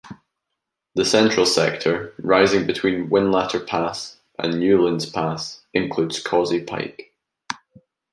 The 0.95 1.05
central 1.05 1.45
sector, 1.45 2.15
rising 2.17 2.65
between 2.65 3.11
Whinlatter 3.11 3.59
Pass 3.67 4.17
and 4.39 4.59
Newlands 4.59 5.07
Pass, 5.07 5.61
includes 5.75 6.19
Causey 6.23 6.63
Pike. 6.63 7.13